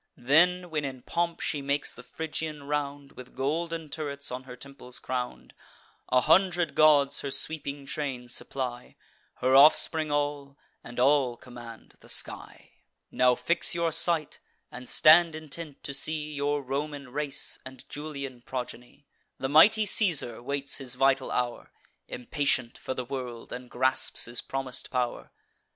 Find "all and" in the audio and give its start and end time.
10.11-10.99